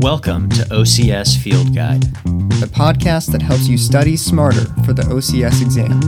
[0.00, 2.02] Welcome to OCS Field Guide,
[2.60, 6.00] the podcast that helps you study smarter for the OCS exam.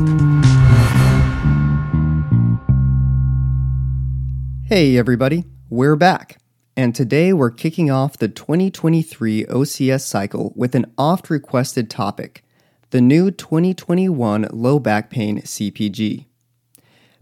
[4.64, 6.38] Hey, everybody, we're back.
[6.76, 12.44] And today we're kicking off the 2023 OCS cycle with an oft requested topic
[12.90, 16.26] the new 2021 low back pain CPG.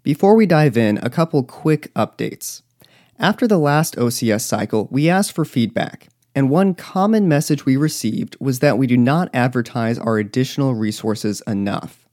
[0.02, 2.60] Before we dive in, a couple quick updates.
[3.18, 6.08] After the last OCS cycle, we asked for feedback,
[6.38, 11.42] and one common message we received was that we do not advertise our additional resources
[11.48, 12.06] enough.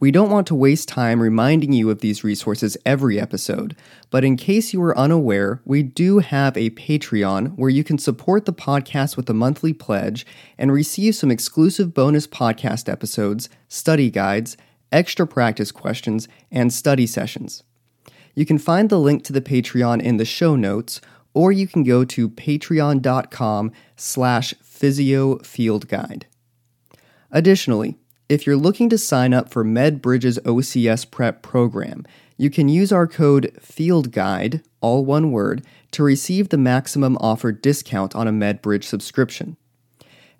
[0.00, 3.76] We don't want to waste time reminding you of these resources every episode,
[4.08, 8.46] but in case you are unaware, we do have a Patreon where you can support
[8.46, 10.24] the podcast with a monthly pledge
[10.56, 14.56] and receive some exclusive bonus podcast episodes, study guides,
[14.90, 17.64] extra practice questions, and study sessions.
[18.34, 21.02] You can find the link to the Patreon in the show notes,
[21.34, 26.24] or you can go to patreon.com slash physiofieldguide.
[27.30, 27.96] Additionally,
[28.28, 33.06] if you're looking to sign up for MedBridge's OCS prep program, you can use our
[33.06, 39.56] code FIELDGUIDE, all one word, to receive the maximum offered discount on a MedBridge subscription.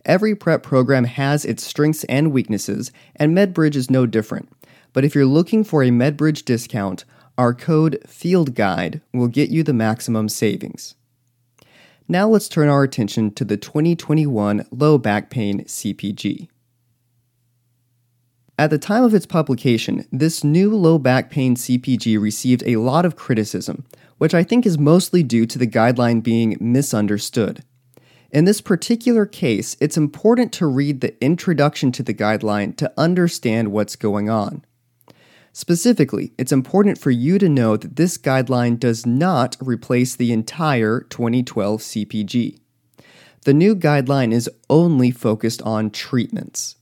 [0.04, 4.48] Every prep program has its strengths and weaknesses, and MedBridge is no different.
[4.92, 7.04] But if you're looking for a MedBridge discount,
[7.38, 10.96] our code FIELDGUIDE will get you the maximum savings.
[12.08, 16.48] Now let's turn our attention to the 2021 Low Back Pain CPG.
[18.58, 23.06] At the time of its publication, this new low back pain CPG received a lot
[23.06, 23.84] of criticism,
[24.16, 27.62] which I think is mostly due to the guideline being misunderstood.
[28.32, 33.68] In this particular case, it's important to read the introduction to the guideline to understand
[33.70, 34.64] what's going on.
[35.58, 41.00] Specifically, it's important for you to know that this guideline does not replace the entire
[41.00, 42.60] 2012 CPG.
[43.42, 46.76] The new guideline is only focused on treatments.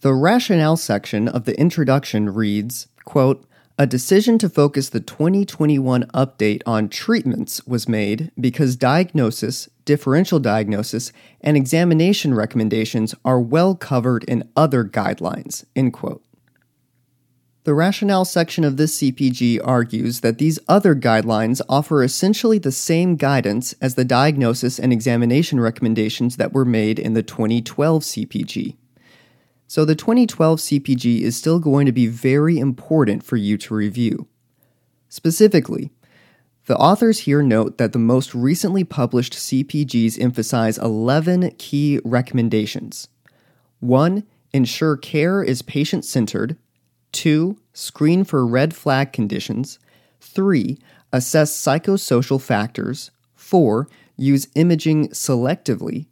[0.00, 3.44] The rationale section of the introduction reads, quote,
[3.76, 11.10] a decision to focus the 2021 update on treatments was made because diagnosis, differential diagnosis,
[11.40, 15.64] and examination recommendations are well covered in other guidelines.
[15.74, 16.22] End quote.
[17.64, 23.14] The rationale section of this CPG argues that these other guidelines offer essentially the same
[23.14, 28.76] guidance as the diagnosis and examination recommendations that were made in the 2012 CPG.
[29.68, 34.26] So the 2012 CPG is still going to be very important for you to review.
[35.08, 35.92] Specifically,
[36.66, 43.06] the authors here note that the most recently published CPGs emphasize 11 key recommendations.
[43.78, 44.24] 1.
[44.52, 46.56] Ensure care is patient centered
[47.12, 47.56] 2.
[47.72, 49.78] Screen for red flag conditions.
[50.20, 50.78] 3.
[51.12, 53.10] Assess psychosocial factors.
[53.34, 53.88] 4.
[54.16, 56.06] Use imaging selectively.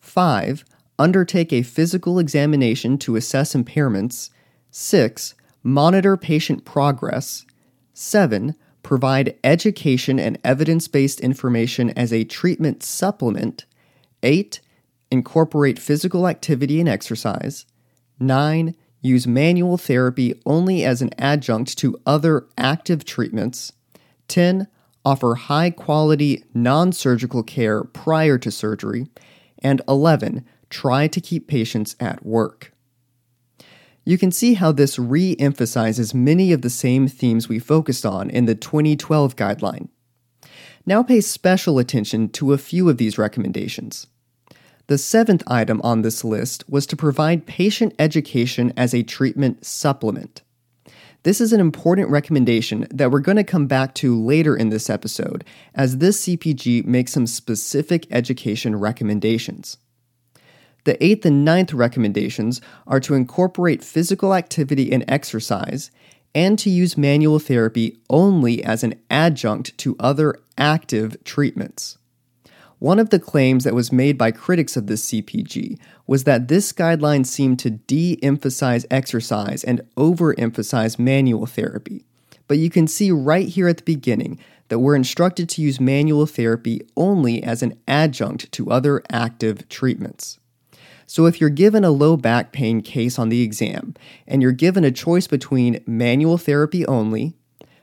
[0.00, 0.64] 5.
[0.98, 4.30] Undertake a physical examination to assess impairments.
[4.70, 5.34] 6.
[5.62, 7.44] Monitor patient progress.
[7.94, 8.54] 7.
[8.82, 13.66] Provide education and evidence based information as a treatment supplement.
[14.22, 14.60] 8.
[15.10, 17.66] Incorporate physical activity and exercise.
[18.18, 23.72] 9 use manual therapy only as an adjunct to other active treatments.
[24.28, 24.68] 10.
[25.04, 29.06] Offer high quality non surgical care prior to surgery.
[29.62, 30.44] And 11.
[30.68, 32.72] Try to keep patients at work.
[34.04, 38.30] You can see how this re emphasizes many of the same themes we focused on
[38.30, 39.88] in the 2012 guideline.
[40.86, 44.06] Now pay special attention to a few of these recommendations.
[44.90, 50.42] The seventh item on this list was to provide patient education as a treatment supplement.
[51.22, 54.90] This is an important recommendation that we're going to come back to later in this
[54.90, 55.44] episode,
[55.76, 59.76] as this CPG makes some specific education recommendations.
[60.82, 65.92] The eighth and ninth recommendations are to incorporate physical activity and exercise,
[66.34, 71.96] and to use manual therapy only as an adjunct to other active treatments.
[72.80, 76.72] One of the claims that was made by critics of this CPG was that this
[76.72, 82.06] guideline seemed to de emphasize exercise and overemphasize manual therapy.
[82.48, 84.38] But you can see right here at the beginning
[84.68, 90.38] that we're instructed to use manual therapy only as an adjunct to other active treatments.
[91.06, 93.94] So, if you're given a low back pain case on the exam
[94.26, 97.34] and you're given a choice between manual therapy only,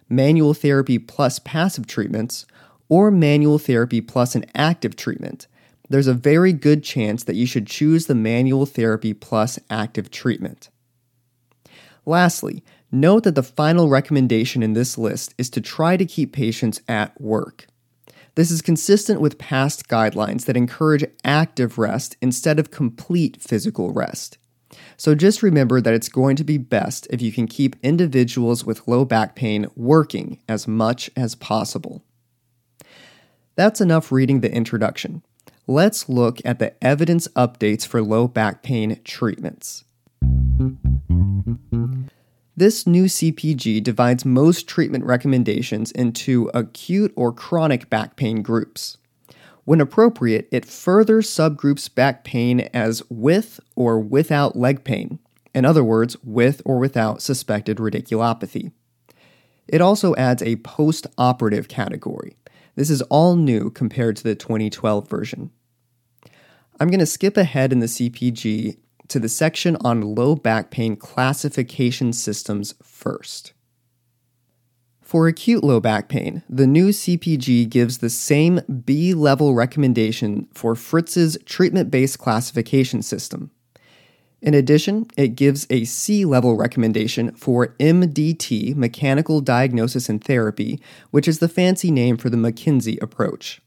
[0.10, 2.48] manual therapy plus passive treatments,
[2.90, 5.48] or manual therapy plus an active treatment,
[5.90, 10.70] there's a very good chance that you should choose the manual therapy plus active treatment.
[12.06, 16.82] Lastly, note that the final recommendation in this list is to try to keep patients
[16.88, 17.68] at work.
[18.36, 24.38] This is consistent with past guidelines that encourage active rest instead of complete physical rest.
[24.96, 28.88] So just remember that it's going to be best if you can keep individuals with
[28.88, 32.04] low back pain working as much as possible.
[33.58, 35.24] That's enough reading the introduction.
[35.66, 39.84] Let's look at the evidence updates for low back pain treatments.
[42.56, 48.98] This new CPG divides most treatment recommendations into acute or chronic back pain groups.
[49.66, 55.18] When appropriate, it further subgroups back pain as with or without leg pain,
[55.56, 58.72] in other words, with or without suspected radiculopathy.
[59.68, 62.38] It also adds a post operative category.
[62.78, 65.50] This is all new compared to the 2012 version.
[66.80, 68.78] I'm going to skip ahead in the CPG
[69.08, 73.54] to the section on low back pain classification systems first.
[75.02, 80.76] For acute low back pain, the new CPG gives the same B level recommendation for
[80.76, 83.50] Fritz's treatment based classification system.
[84.42, 90.80] In addition, it gives a C level recommendation for MDT, Mechanical Diagnosis and Therapy,
[91.10, 93.62] which is the fancy name for the McKenzie approach.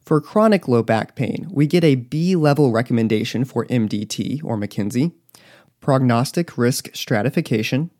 [0.00, 5.12] For chronic low back pain, we get a B level recommendation for MDT or McKenzie,
[5.80, 7.90] prognostic risk stratification,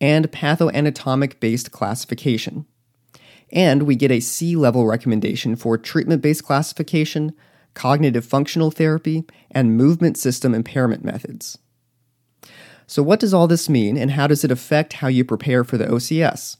[0.00, 2.66] and pathoanatomic based classification.
[3.52, 7.34] And we get a C level recommendation for treatment based classification,
[7.74, 11.58] cognitive functional therapy, and movement system impairment methods.
[12.86, 15.76] So, what does all this mean, and how does it affect how you prepare for
[15.76, 16.56] the OCS?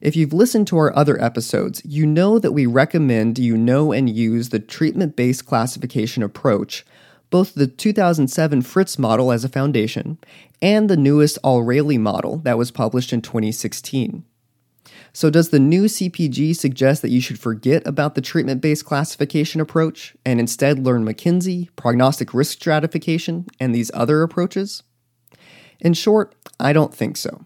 [0.00, 4.10] If you've listened to our other episodes, you know that we recommend you know and
[4.10, 6.84] use the treatment based classification approach,
[7.30, 10.18] both the 2007 Fritz model as a foundation
[10.60, 14.24] and the newest Alrwaily model that was published in 2016.
[15.14, 19.60] So, does the new CPG suggest that you should forget about the treatment based classification
[19.60, 24.82] approach and instead learn McKenzie, prognostic risk stratification, and these other approaches?
[25.80, 27.44] In short, I don't think so.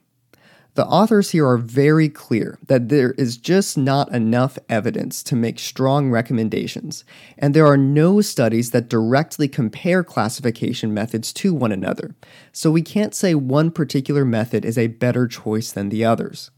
[0.75, 5.59] The authors here are very clear that there is just not enough evidence to make
[5.59, 7.03] strong recommendations,
[7.39, 12.15] and there are no studies that directly compare classification methods to one another,
[12.53, 16.51] so we can't say one particular method is a better choice than the others.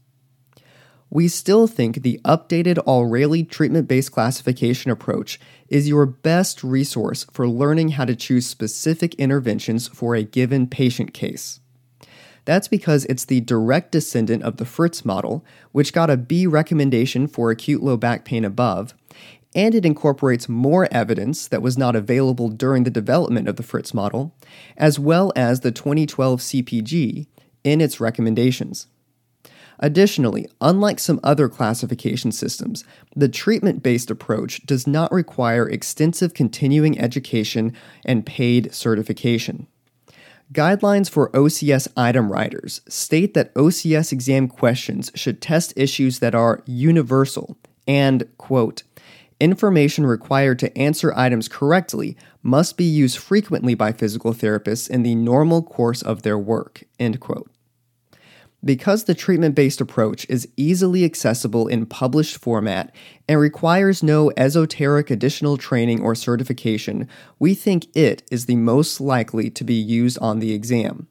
[1.11, 7.47] We still think the updated Alrwaily treatment based classification approach is your best resource for
[7.47, 11.61] learning how to choose specific interventions for a given patient case.
[12.45, 17.27] That's because it's the direct descendant of the Fritz model, which got a B recommendation
[17.27, 18.93] for acute low back pain above,
[19.55, 23.95] and it incorporates more evidence that was not available during the development of the Fritz
[23.95, 24.35] model,
[24.77, 27.27] as well as the 2012 CPG
[27.63, 28.87] in its recommendations.
[29.79, 32.83] Additionally, unlike some other classification systems,
[33.15, 37.73] the treatment based approach does not require extensive continuing education
[38.05, 39.67] and paid certification.
[40.51, 46.63] Guidelines for OCS item writers state that OCS exam questions should test issues that are
[46.65, 47.55] universal
[47.87, 48.83] and, quote,
[49.39, 55.15] information required to answer items correctly must be used frequently by physical therapists in the
[55.15, 57.49] normal course of their work, end quote.
[58.63, 62.93] Because the treatment based approach is easily accessible in published format
[63.27, 67.07] and requires no esoteric additional training or certification,
[67.39, 71.07] we think it is the most likely to be used on the exam.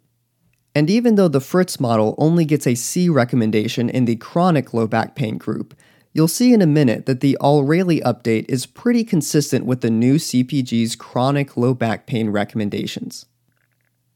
[0.74, 4.86] And even though the Fritz model only gets a C recommendation in the chronic low
[4.86, 5.74] back pain group,
[6.12, 10.16] you'll see in a minute that the Alrwaily update is pretty consistent with the new
[10.16, 13.24] CPG's chronic low back pain recommendations.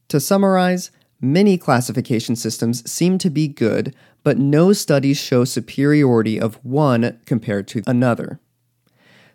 [0.09, 0.91] To summarize,
[1.25, 7.69] Many classification systems seem to be good, but no studies show superiority of one compared
[7.69, 8.41] to another.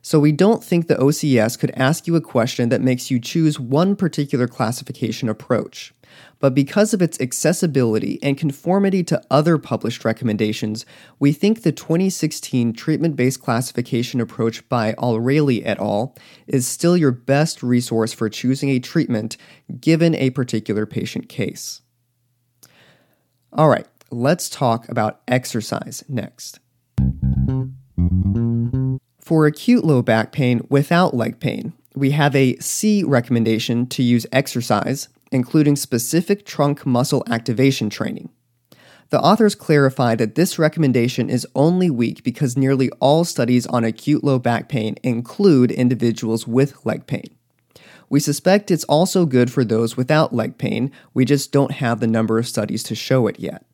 [0.01, 3.57] So we don't think the OCS could ask you a question that makes you choose
[3.57, 5.93] one particular classification approach.
[6.39, 10.85] But because of its accessibility and conformity to other published recommendations,
[11.19, 16.15] we think the 2016 treatment based classification approach by Alrwaily et al.
[16.45, 19.37] is still your best resource for choosing a treatment
[19.79, 21.81] given a particular patient case.
[23.51, 26.59] All right, let's talk about exercise next.
[29.19, 34.25] For acute low back pain without leg pain, we have a C recommendation to use
[34.31, 38.29] exercise, including specific trunk muscle activation training.
[39.09, 44.23] The authors clarify that this recommendation is only weak because nearly all studies on acute
[44.23, 47.29] low back pain include individuals with leg pain.
[48.09, 52.07] We suspect it's also good for those without leg pain, we just don't have the
[52.07, 53.65] number of studies to show it yet.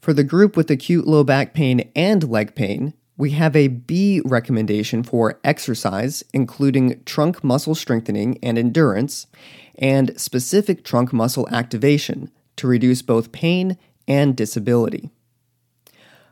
[0.00, 4.20] For the group with acute low back pain and leg pain, We have a B
[4.24, 9.28] recommendation for exercise, including trunk muscle strengthening and endurance,
[9.78, 13.78] and specific trunk muscle activation to reduce both pain
[14.08, 15.10] and disability.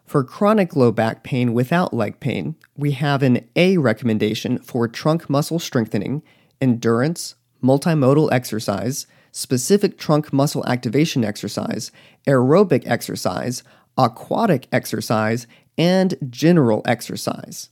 [0.05, 5.31] For chronic low back pain without leg pain, we have an A recommendation for trunk
[5.31, 6.23] muscle strengthening,
[6.61, 11.93] endurance, multimodal exercise, specific trunk muscle activation exercise,
[12.27, 13.63] aerobic exercise,
[13.97, 15.47] aquatic exercise,
[15.77, 17.71] and general exercise.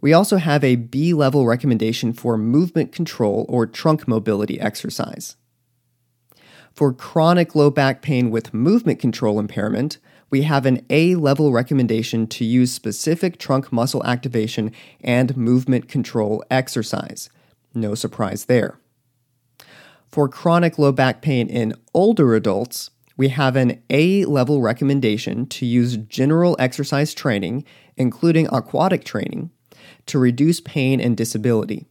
[0.00, 5.36] We also have a B level recommendation for movement control or trunk mobility exercise.
[6.74, 12.26] For chronic low back pain with movement control impairment, we have an A level recommendation
[12.26, 17.30] to use specific trunk muscle activation and movement control exercise.
[17.74, 18.78] No surprise there.
[20.08, 25.66] For chronic low back pain in older adults, we have an A level recommendation to
[25.66, 27.64] use general exercise training,
[27.96, 29.50] including aquatic training,
[30.06, 31.86] to reduce pain and disability.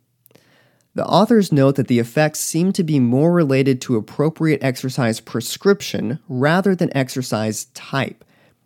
[0.95, 6.19] The authors note that the effects seem to be more related to appropriate exercise prescription
[6.27, 8.23] rather than exercise type,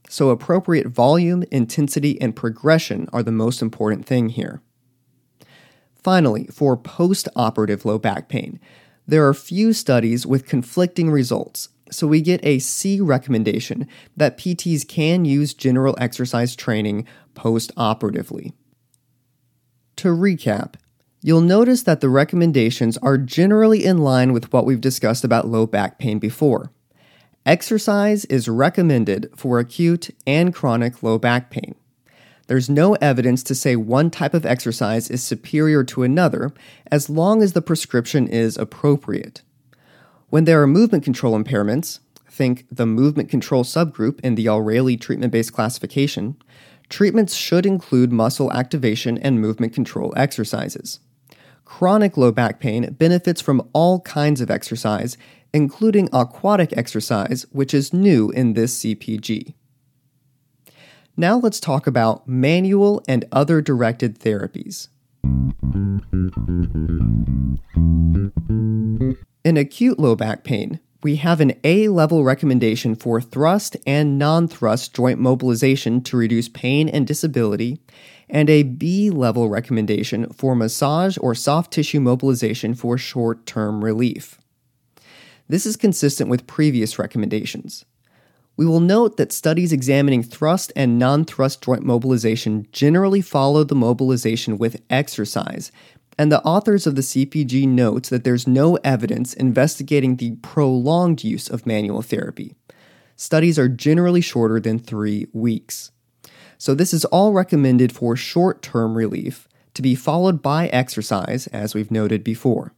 [0.09, 4.61] so appropriate volume, intensity, and progression are the most important thing here.
[5.95, 8.59] Finally, for post operative low back pain,
[9.05, 14.87] there are few studies with conflicting results, so we get a C recommendation that PTs
[14.87, 18.53] can use general exercise training post operatively.
[19.97, 20.75] To recap,
[21.21, 25.65] you'll notice that the recommendations are generally in line with what we've discussed about low
[25.65, 26.71] back pain before.
[27.45, 31.75] Exercise is recommended for acute and chronic low back pain.
[32.47, 36.53] There's no evidence to say one type of exercise is superior to another
[36.91, 39.41] as long as the prescription is appropriate.
[40.29, 45.31] When there are movement control impairments, think the movement control subgroup in the Alrwaily treatment
[45.31, 46.35] based classification,
[46.89, 50.99] Treatments should include muscle activation and movement control exercises.
[51.65, 55.17] Chronic low back pain benefits from all kinds of exercise,
[55.53, 59.53] including aquatic exercise, which is new in this CPG.
[61.17, 64.87] Now let's talk about manual and other directed therapies.
[69.43, 74.47] In acute low back pain, we have an A level recommendation for thrust and non
[74.47, 77.79] thrust joint mobilization to reduce pain and disability,
[78.29, 84.39] and a B level recommendation for massage or soft tissue mobilization for short term relief.
[85.47, 87.85] This is consistent with previous recommendations.
[88.57, 93.75] We will note that studies examining thrust and non thrust joint mobilization generally follow the
[93.75, 95.71] mobilization with exercise,
[96.17, 101.47] and the authors of the CPG notes that there's no evidence investigating the prolonged use
[101.47, 102.55] of manual therapy.
[103.15, 105.91] Studies are generally shorter than three weeks.
[106.57, 111.75] So, this is all recommended for short term relief to be followed by exercise, as
[111.75, 112.73] we've noted before.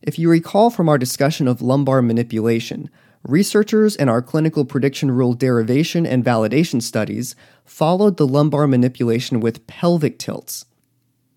[0.00, 2.88] If you recall from our discussion of lumbar manipulation,
[3.24, 9.66] researchers in our clinical prediction rule derivation and validation studies followed the lumbar manipulation with
[9.66, 10.66] pelvic tilts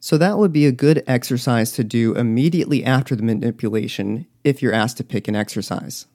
[0.02, 4.74] so that would be a good exercise to do immediately after the manipulation if you're
[4.74, 6.08] asked to pick an exercise.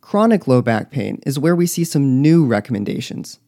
[0.00, 3.38] Chronic low back pain is where we see some new recommendations.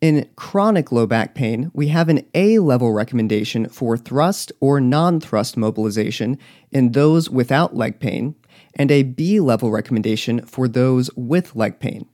[0.00, 5.20] In chronic low back pain, we have an A level recommendation for thrust or non
[5.20, 6.38] thrust mobilization
[6.72, 8.34] in those without leg pain,
[8.76, 12.06] and a B level recommendation for those with leg pain.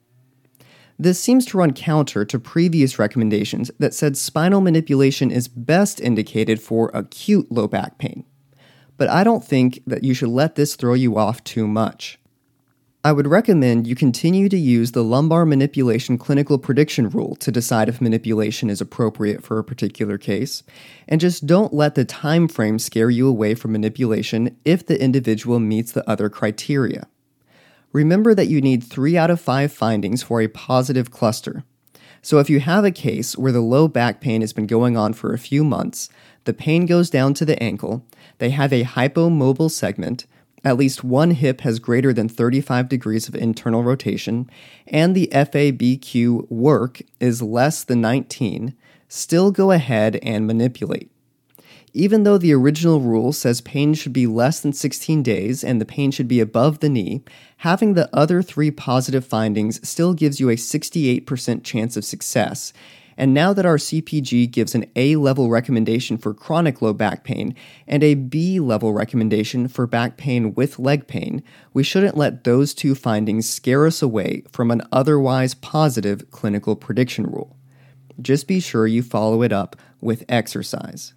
[0.99, 6.61] This seems to run counter to previous recommendations that said spinal manipulation is best indicated
[6.61, 8.25] for acute low back pain.
[8.97, 12.21] But I don't think that you should let this throw you off too much.
[13.07, 17.91] I would recommend you continue to use the lumbar manipulation clinical prediction rule to decide
[17.91, 20.63] if manipulation is appropriate for a particular case,
[21.07, 25.61] and just don't let the time frame scare you away from manipulation if the individual
[25.61, 27.07] meets the other criteria.
[27.95, 31.63] Remember that you need three out of five findings for a positive cluster.
[32.23, 35.13] So if you have a case where the low back pain has been going on
[35.13, 36.09] for a few months,
[36.43, 38.05] the pain goes down to the ankle,
[38.39, 40.27] they have a hypomobile segment,
[40.65, 44.51] at least one hip has greater than 35 degrees of internal rotation,
[44.89, 48.75] and the FABQ work is less than 19,
[49.07, 51.14] still go ahead and manipulate.
[51.97, 55.85] Even though the original rule says pain should be less than 16 days and the
[55.85, 57.23] pain should be above the knee,
[57.59, 62.73] having the other three positive findings still gives you a 68% chance of success.
[63.17, 67.55] And now that our CPG gives an A level recommendation for chronic low back pain
[67.87, 72.75] and a B level recommendation for back pain with leg pain, we shouldn't let those
[72.75, 77.57] two findings scare us away from an otherwise positive clinical prediction rule.
[78.21, 81.15] Just be sure you follow it up with exercise.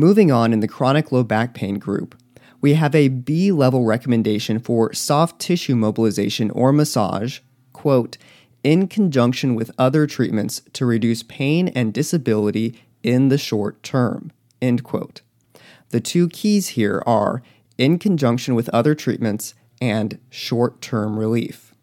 [0.00, 2.18] Moving on in the chronic low back pain group,
[2.62, 7.40] we have a B level recommendation for soft tissue mobilization or massage,
[7.74, 8.16] quote,
[8.64, 14.84] in conjunction with other treatments to reduce pain and disability in the short term, end
[14.84, 15.20] quote.
[15.90, 17.42] The two keys here are
[17.76, 19.52] in conjunction with other treatments
[19.82, 21.74] and short term relief.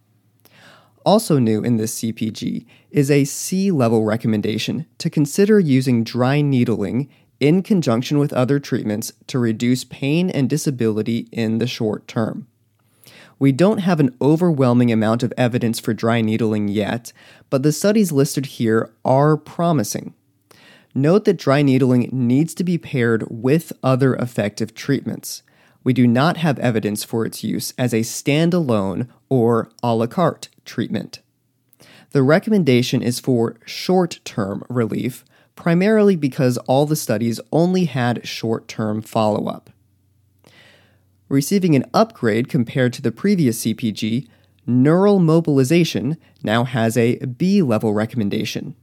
[1.05, 7.09] Also new in this CPG is a C level recommendation to consider using dry needling
[7.39, 12.47] in conjunction with other treatments to reduce pain and disability in the short term.
[13.39, 17.13] We don't have an overwhelming amount of evidence for dry needling yet,
[17.49, 20.15] but the studies listed here are promising.
[20.95, 25.43] Note that dry needling needs to be paired with other effective treatments.
[25.83, 30.49] We do not have evidence for its use as a standalone or a la carte
[30.65, 31.19] treatment.
[32.11, 35.23] The recommendation is for short term relief,
[35.57, 39.69] primarily because all the studies only had short term follow up.
[41.27, 44.29] Receiving an upgrade compared to the previous CPG,
[44.65, 48.75] neural mobilization now has a B level recommendation.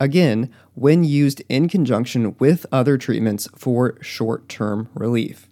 [0.00, 5.48] Again, when used in conjunction with other treatments for short term relief.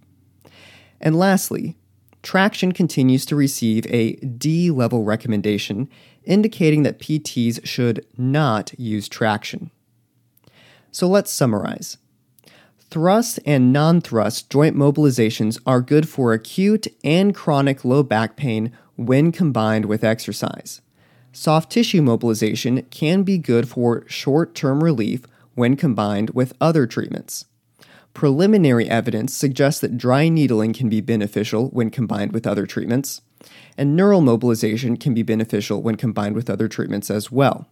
[1.00, 1.76] And lastly,
[2.22, 5.88] traction continues to receive a D level recommendation,
[6.24, 9.70] indicating that PTs should not use traction.
[10.90, 11.98] So let's summarize.
[12.90, 18.72] Thrust and non thrust joint mobilizations are good for acute and chronic low back pain
[18.96, 20.80] when combined with exercise.
[21.32, 25.22] Soft tissue mobilization can be good for short term relief
[25.54, 27.44] when combined with other treatments.
[28.12, 33.20] Preliminary evidence suggests that dry needling can be beneficial when combined with other treatments,
[33.78, 37.68] and neural mobilization can be beneficial when combined with other treatments as well.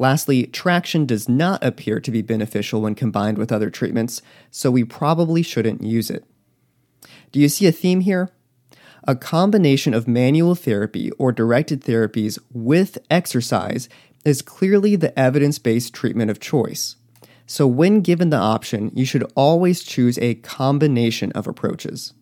[0.00, 4.82] Lastly, traction does not appear to be beneficial when combined with other treatments, so we
[4.82, 6.24] probably shouldn't use it.
[7.32, 8.30] Do you see a theme here?
[9.06, 13.90] A combination of manual therapy or directed therapies with exercise
[14.24, 16.96] is clearly the evidence based treatment of choice.
[17.44, 22.14] So, when given the option, you should always choose a combination of approaches.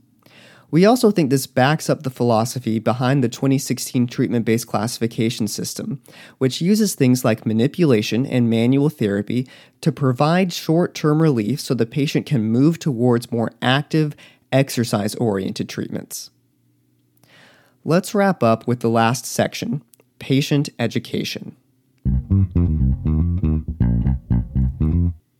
[0.71, 6.03] We also think this backs up the philosophy behind the 2016 treatment based classification system,
[6.37, 9.49] which uses things like manipulation and manual therapy
[9.81, 14.15] to provide short term relief so the patient can move towards more active,
[14.53, 16.31] exercise oriented treatments.
[17.85, 19.83] Let's wrap up with the last section
[20.19, 21.57] patient education.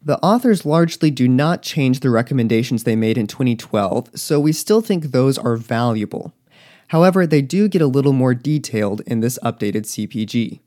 [0.09, 4.81] The authors largely do not change the recommendations they made in 2012, so we still
[4.81, 6.33] think those are valuable.
[6.87, 10.61] However, they do get a little more detailed in this updated CPG.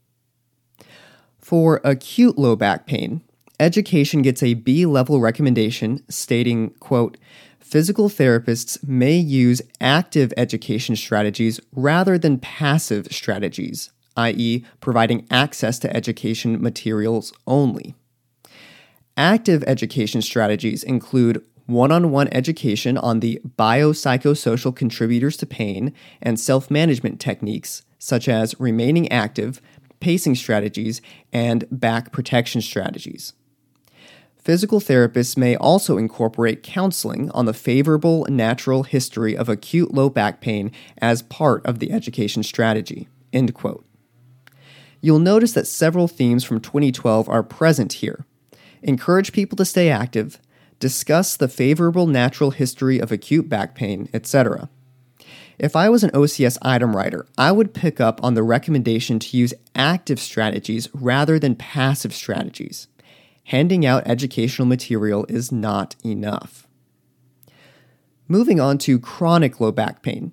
[1.40, 3.24] For acute low back pain,
[3.60, 7.18] education gets a B level recommendation stating, quote,
[7.60, 15.96] physical therapists may use active education strategies rather than passive strategies, i.e., providing access to
[15.98, 17.96] education materials only.
[19.18, 26.40] Active education strategies include one on one education on the biopsychosocial contributors to pain and
[26.40, 29.62] self management techniques, such as remaining active,
[30.00, 31.02] pacing strategies,
[31.34, 33.34] and back protection strategies.
[34.38, 40.42] Physical therapists may also incorporate counseling on the favorable natural history of acute low back
[40.42, 43.08] pain as part of the education strategy.
[43.32, 43.86] End quote.
[45.00, 48.26] You'll notice that several themes from 2012 are present here
[48.84, 50.40] encourage people to stay active,
[50.80, 54.70] discuss the favorable natural history of acute back pain, etc.
[55.60, 59.38] If I was an OCS item writer, I would pick up on the recommendation to
[59.38, 62.88] use active strategies rather than passive strategies.
[63.46, 66.68] Handing out educational material is not enough.
[68.28, 70.32] Moving on to chronic low back pain.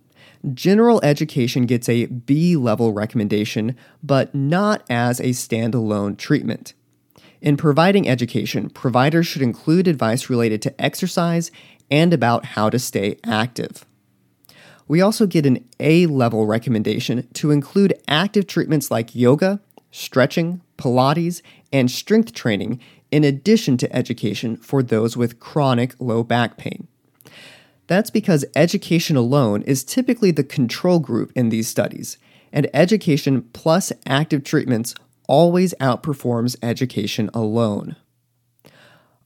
[0.55, 6.75] General education gets a B level recommendation, but not as a standalone treatment.
[7.41, 11.51] In providing education, providers should include advice related to exercise
[11.91, 13.85] and about how to stay active.
[14.89, 21.43] We also get an A level recommendation to include active treatments like yoga, stretching, Pilates,
[21.73, 26.89] and strength training in addition to education for those with chronic low back pain.
[27.87, 32.19] That's because education alone is typically the control group in these studies,
[32.53, 34.95] and education plus active treatments
[35.29, 37.95] always outperforms education alone.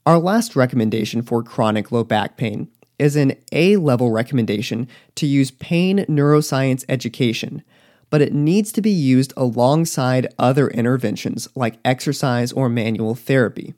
[0.05, 5.49] Our last recommendation for chronic low back pain is an A level recommendation to use
[5.49, 7.63] pain neuroscience education,
[8.09, 13.73] but it needs to be used alongside other interventions like exercise or manual therapy.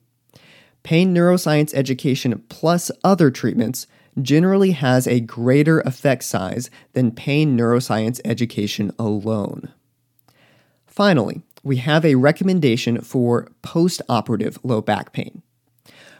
[0.84, 3.88] Pain neuroscience education plus other treatments
[4.22, 9.72] generally has a greater effect size than pain neuroscience education alone.
[10.86, 15.42] Finally, we have a recommendation for post operative low back pain.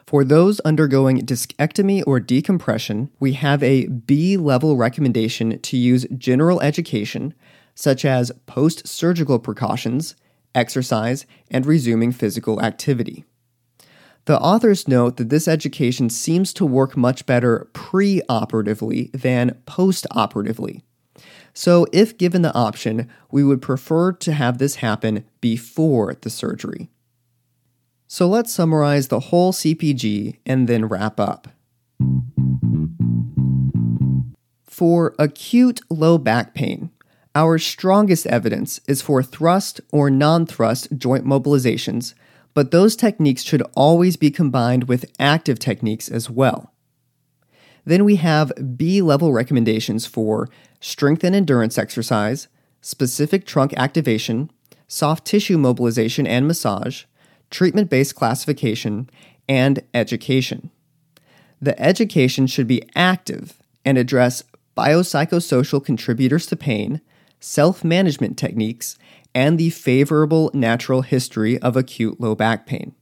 [0.08, 6.62] For those undergoing discectomy or decompression, we have a B level recommendation to use general
[6.62, 7.34] education,
[7.76, 10.16] such as post surgical precautions,
[10.54, 13.24] exercise, and resuming physical activity.
[14.26, 20.08] The authors note that this education seems to work much better pre operatively than post
[20.12, 20.85] operatively.
[21.58, 26.90] So, if given the option, we would prefer to have this happen before the surgery.
[28.08, 31.48] So let's summarize the whole CPG and then wrap up.
[34.64, 36.92] For acute low back pain,
[37.34, 42.14] our strongest evidence is for thrust or non thrust joint mobilizations,
[42.54, 46.74] but those techniques should always be combined with active techniques as well.
[47.86, 50.50] Then we have B level recommendations for
[50.86, 52.48] strength and endurance exercise,
[52.80, 54.52] specific trunk activation,
[54.88, 57.06] soft tissue mobilization and massage,
[57.50, 59.10] treatment based classification,
[59.50, 60.70] and education.
[61.60, 64.44] The education should be active and address
[64.78, 67.02] biopsychosocial contributors to pain,
[67.40, 68.96] self management techniques,
[69.34, 72.94] and the favorable natural history of acute low back pain.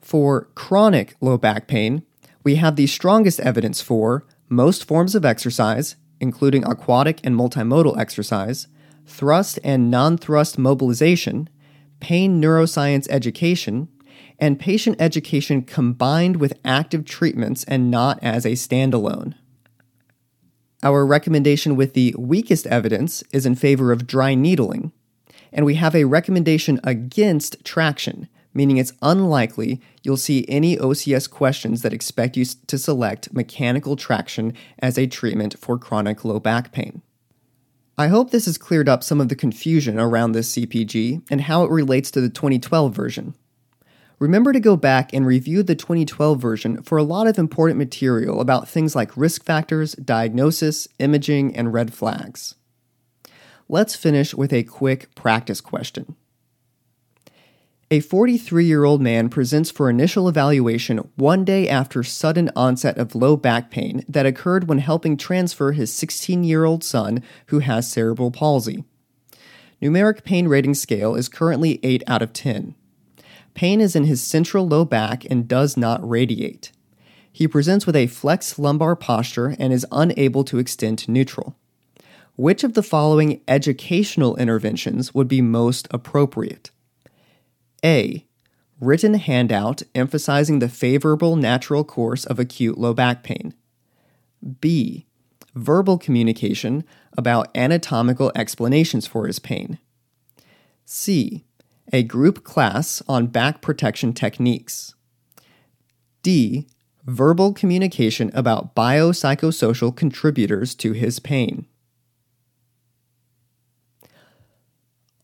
[0.00, 2.02] For chronic low back pain,
[2.42, 8.66] we have the strongest evidence for most forms of exercise, including aquatic and multimodal exercise,
[9.06, 11.48] thrust and non thrust mobilization,
[12.00, 13.88] pain neuroscience education,
[14.38, 19.34] and patient education combined with active treatments and not as a standalone.
[20.82, 24.92] Our recommendation with the weakest evidence is in favor of dry needling,
[25.52, 31.82] and we have a recommendation against traction, meaning it's unlikely you'll see any OCS questions
[31.82, 37.02] that expect you to select mechanical traction as a treatment for chronic low back pain.
[37.98, 41.62] I hope this has cleared up some of the confusion around this CPG and how
[41.64, 43.34] it relates to the 2012 version.
[44.18, 48.40] Remember to go back and review the 2012 version for a lot of important material
[48.40, 52.54] about things like risk factors, diagnosis, imaging, and red flags.
[53.68, 56.16] Let's finish with a quick practice question.
[57.94, 63.14] A 43 year old man presents for initial evaluation one day after sudden onset of
[63.14, 67.88] low back pain that occurred when helping transfer his 16 year old son who has
[67.88, 68.82] cerebral palsy.
[69.80, 72.74] Numeric pain rating scale is currently 8 out of 10.
[73.54, 76.72] Pain is in his central low back and does not radiate.
[77.30, 81.54] He presents with a flexed lumbar posture and is unable to extend to neutral.
[82.34, 86.72] Which of the following educational interventions would be most appropriate?
[87.84, 88.26] A.
[88.80, 93.54] Written handout emphasizing the favorable natural course of acute low back pain.
[94.60, 95.06] B.
[95.54, 96.84] Verbal communication
[97.16, 99.78] about anatomical explanations for his pain.
[100.84, 101.44] C.
[101.92, 104.94] A group class on back protection techniques.
[106.22, 106.66] D.
[107.04, 111.66] Verbal communication about biopsychosocial contributors to his pain.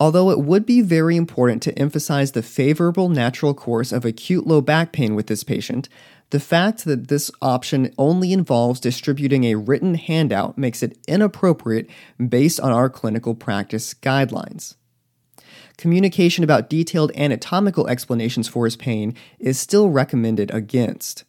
[0.01, 4.63] Although it would be very important to emphasize the favorable natural course of acute low
[4.63, 5.91] back pain with this patient,
[6.31, 11.91] the fact that this option only involves distributing a written handout makes it inappropriate
[12.29, 14.77] based on our clinical practice guidelines.
[15.77, 21.25] Communication about detailed anatomical explanations for his pain is still recommended against.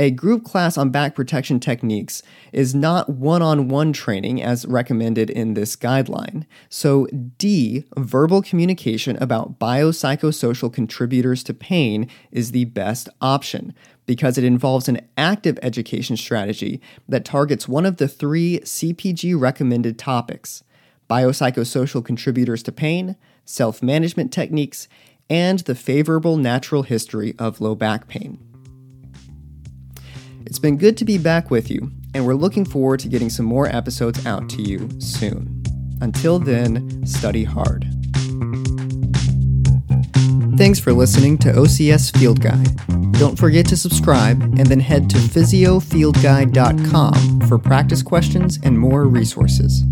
[0.00, 5.28] A group class on back protection techniques is not one on one training as recommended
[5.28, 6.46] in this guideline.
[6.68, 13.74] So, D, verbal communication about biopsychosocial contributors to pain, is the best option
[14.06, 19.98] because it involves an active education strategy that targets one of the three CPG recommended
[19.98, 20.62] topics
[21.10, 24.86] biopsychosocial contributors to pain, self management techniques,
[25.28, 28.47] and the favorable natural history of low back pain.
[30.48, 33.44] It's been good to be back with you, and we're looking forward to getting some
[33.44, 35.62] more episodes out to you soon.
[36.00, 37.86] Until then, study hard.
[40.56, 42.74] Thanks for listening to OCS Field Guide.
[43.18, 49.82] Don't forget to subscribe and then head to physiofieldguide.com for practice questions and more resources.